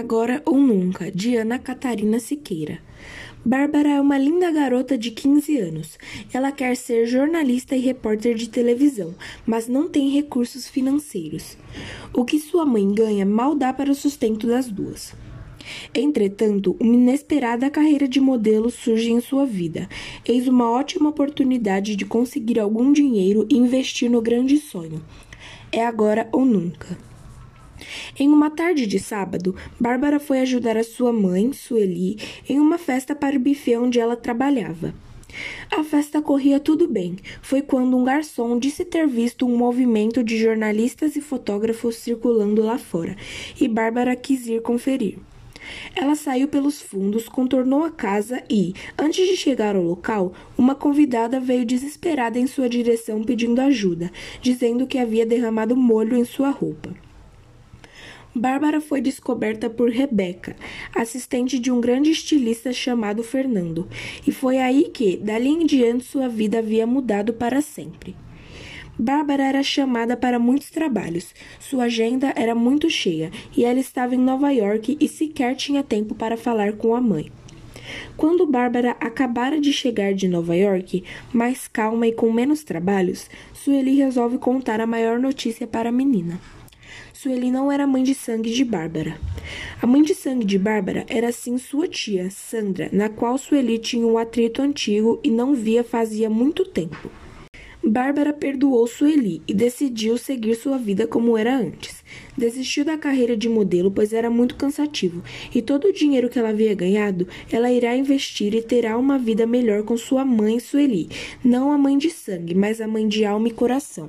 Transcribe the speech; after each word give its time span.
Agora 0.00 0.42
ou 0.46 0.56
Nunca, 0.56 1.12
de 1.12 1.36
Ana 1.36 1.58
Catarina 1.58 2.18
Siqueira. 2.18 2.78
Bárbara 3.44 3.90
é 3.90 4.00
uma 4.00 4.16
linda 4.16 4.50
garota 4.50 4.96
de 4.96 5.10
15 5.10 5.58
anos. 5.58 5.98
Ela 6.32 6.50
quer 6.50 6.74
ser 6.74 7.04
jornalista 7.04 7.76
e 7.76 7.80
repórter 7.80 8.34
de 8.34 8.48
televisão, 8.48 9.14
mas 9.44 9.68
não 9.68 9.90
tem 9.90 10.08
recursos 10.08 10.66
financeiros. 10.66 11.54
O 12.14 12.24
que 12.24 12.40
sua 12.40 12.64
mãe 12.64 12.90
ganha 12.94 13.26
mal 13.26 13.54
dá 13.54 13.74
para 13.74 13.90
o 13.90 13.94
sustento 13.94 14.46
das 14.46 14.70
duas. 14.70 15.12
Entretanto, 15.94 16.74
uma 16.80 16.94
inesperada 16.94 17.68
carreira 17.68 18.08
de 18.08 18.22
modelo 18.22 18.70
surge 18.70 19.12
em 19.12 19.20
sua 19.20 19.44
vida. 19.44 19.86
Eis 20.24 20.48
uma 20.48 20.70
ótima 20.70 21.10
oportunidade 21.10 21.94
de 21.94 22.06
conseguir 22.06 22.58
algum 22.58 22.90
dinheiro 22.90 23.46
e 23.50 23.56
investir 23.58 24.10
no 24.10 24.22
grande 24.22 24.56
sonho. 24.56 25.04
É 25.70 25.86
agora 25.86 26.26
ou 26.32 26.46
nunca. 26.46 27.09
Em 28.18 28.28
uma 28.28 28.50
tarde 28.50 28.86
de 28.86 28.98
sábado, 28.98 29.54
Bárbara 29.78 30.20
foi 30.20 30.40
ajudar 30.40 30.76
a 30.76 30.84
sua 30.84 31.12
mãe, 31.12 31.52
Sueli, 31.52 32.18
em 32.48 32.58
uma 32.60 32.78
festa 32.78 33.14
para 33.14 33.36
o 33.36 33.40
buffet 33.40 33.76
onde 33.76 33.98
ela 33.98 34.16
trabalhava. 34.16 34.94
A 35.70 35.84
festa 35.84 36.20
corria 36.20 36.58
tudo 36.58 36.88
bem. 36.88 37.16
Foi 37.40 37.62
quando 37.62 37.96
um 37.96 38.04
garçom 38.04 38.58
disse 38.58 38.84
ter 38.84 39.06
visto 39.06 39.46
um 39.46 39.56
movimento 39.56 40.24
de 40.24 40.36
jornalistas 40.36 41.16
e 41.16 41.20
fotógrafos 41.20 41.96
circulando 41.96 42.62
lá 42.62 42.78
fora, 42.78 43.16
e 43.60 43.68
Bárbara 43.68 44.16
quis 44.16 44.46
ir 44.46 44.60
conferir. 44.62 45.18
Ela 45.94 46.14
saiu 46.14 46.48
pelos 46.48 46.80
fundos, 46.80 47.28
contornou 47.28 47.84
a 47.84 47.90
casa 47.90 48.42
e, 48.48 48.74
antes 48.98 49.28
de 49.28 49.36
chegar 49.36 49.76
ao 49.76 49.82
local, 49.82 50.32
uma 50.56 50.74
convidada 50.74 51.38
veio 51.38 51.64
desesperada 51.64 52.38
em 52.38 52.46
sua 52.46 52.68
direção 52.68 53.22
pedindo 53.22 53.60
ajuda, 53.60 54.10
dizendo 54.40 54.86
que 54.86 54.98
havia 54.98 55.26
derramado 55.26 55.76
molho 55.76 56.16
em 56.16 56.24
sua 56.24 56.50
roupa. 56.50 56.90
Bárbara 58.34 58.80
foi 58.80 59.00
descoberta 59.00 59.68
por 59.68 59.90
Rebeca, 59.90 60.54
assistente 60.94 61.58
de 61.58 61.72
um 61.72 61.80
grande 61.80 62.12
estilista 62.12 62.72
chamado 62.72 63.24
Fernando, 63.24 63.88
e 64.24 64.30
foi 64.30 64.58
aí 64.58 64.84
que, 64.84 65.16
dali 65.16 65.48
em 65.48 65.66
diante, 65.66 66.04
sua 66.04 66.28
vida 66.28 66.60
havia 66.60 66.86
mudado 66.86 67.32
para 67.32 67.60
sempre. 67.60 68.14
Bárbara 68.96 69.42
era 69.42 69.62
chamada 69.64 70.16
para 70.16 70.38
muitos 70.38 70.70
trabalhos, 70.70 71.34
sua 71.58 71.84
agenda 71.84 72.32
era 72.36 72.54
muito 72.54 72.88
cheia 72.88 73.32
e 73.56 73.64
ela 73.64 73.80
estava 73.80 74.14
em 74.14 74.18
Nova 74.18 74.52
York 74.52 74.96
e 75.00 75.08
sequer 75.08 75.56
tinha 75.56 75.82
tempo 75.82 76.14
para 76.14 76.36
falar 76.36 76.74
com 76.74 76.94
a 76.94 77.00
mãe. 77.00 77.32
Quando 78.16 78.46
Bárbara 78.46 78.92
acabara 79.00 79.60
de 79.60 79.72
chegar 79.72 80.14
de 80.14 80.28
Nova 80.28 80.54
York, 80.54 81.02
mais 81.32 81.66
calma 81.66 82.06
e 82.06 82.12
com 82.12 82.30
menos 82.30 82.62
trabalhos, 82.62 83.28
Sueli 83.52 83.96
resolve 83.96 84.38
contar 84.38 84.80
a 84.80 84.86
maior 84.86 85.18
notícia 85.18 85.66
para 85.66 85.88
a 85.88 85.92
menina. 85.92 86.38
Sueli 87.12 87.50
não 87.50 87.70
era 87.70 87.86
mãe 87.86 88.02
de 88.02 88.14
sangue 88.14 88.50
de 88.50 88.64
Bárbara. 88.64 89.18
A 89.82 89.86
mãe 89.86 90.02
de 90.02 90.14
sangue 90.14 90.44
de 90.44 90.58
Bárbara 90.58 91.04
era 91.08 91.30
sim 91.32 91.58
sua 91.58 91.86
tia, 91.86 92.30
Sandra, 92.30 92.88
na 92.92 93.08
qual 93.08 93.36
Sueli 93.36 93.78
tinha 93.78 94.06
um 94.06 94.16
atrito 94.16 94.62
antigo 94.62 95.20
e 95.22 95.30
não 95.30 95.54
via 95.54 95.84
fazia 95.84 96.30
muito 96.30 96.64
tempo. 96.64 97.10
Bárbara 97.82 98.32
perdoou 98.32 98.86
Sueli 98.86 99.42
e 99.48 99.52
decidiu 99.52 100.16
seguir 100.16 100.54
sua 100.54 100.78
vida 100.78 101.06
como 101.06 101.36
era 101.36 101.56
antes. 101.56 102.00
Desistiu 102.36 102.84
da 102.84 102.96
carreira 102.96 103.36
de 103.36 103.48
modelo, 103.48 103.90
pois 103.90 104.12
era 104.12 104.30
muito 104.30 104.54
cansativo, 104.54 105.22
e 105.54 105.60
todo 105.60 105.88
o 105.88 105.92
dinheiro 105.92 106.30
que 106.30 106.38
ela 106.38 106.50
havia 106.50 106.74
ganhado, 106.74 107.28
ela 107.52 107.70
irá 107.70 107.94
investir 107.94 108.54
e 108.54 108.62
terá 108.62 108.96
uma 108.96 109.18
vida 109.18 109.46
melhor 109.46 109.82
com 109.82 109.96
sua 109.96 110.24
mãe 110.24 110.58
Sueli, 110.58 111.10
não 111.44 111.70
a 111.70 111.76
mãe 111.76 111.98
de 111.98 112.08
sangue, 112.08 112.54
mas 112.54 112.80
a 112.80 112.86
mãe 112.86 113.06
de 113.06 113.24
alma 113.24 113.48
e 113.48 113.50
coração. 113.50 114.08